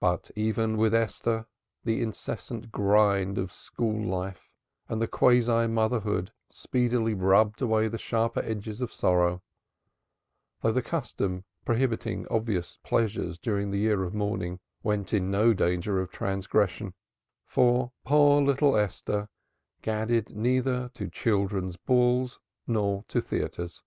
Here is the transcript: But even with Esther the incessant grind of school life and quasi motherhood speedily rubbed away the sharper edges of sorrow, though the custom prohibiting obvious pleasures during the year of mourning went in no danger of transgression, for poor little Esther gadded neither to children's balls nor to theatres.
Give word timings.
But 0.00 0.32
even 0.34 0.76
with 0.76 0.92
Esther 0.92 1.46
the 1.84 2.02
incessant 2.02 2.72
grind 2.72 3.38
of 3.38 3.52
school 3.52 4.04
life 4.04 4.50
and 4.88 5.08
quasi 5.12 5.68
motherhood 5.68 6.32
speedily 6.50 7.14
rubbed 7.14 7.62
away 7.62 7.86
the 7.86 7.98
sharper 7.98 8.40
edges 8.40 8.80
of 8.80 8.92
sorrow, 8.92 9.44
though 10.60 10.72
the 10.72 10.82
custom 10.82 11.44
prohibiting 11.64 12.26
obvious 12.26 12.78
pleasures 12.82 13.38
during 13.38 13.70
the 13.70 13.78
year 13.78 14.02
of 14.02 14.12
mourning 14.12 14.58
went 14.82 15.14
in 15.14 15.30
no 15.30 15.54
danger 15.54 16.00
of 16.00 16.10
transgression, 16.10 16.94
for 17.46 17.92
poor 18.04 18.42
little 18.42 18.76
Esther 18.76 19.28
gadded 19.82 20.34
neither 20.34 20.88
to 20.94 21.08
children's 21.08 21.76
balls 21.76 22.40
nor 22.66 23.04
to 23.06 23.20
theatres. 23.20 23.84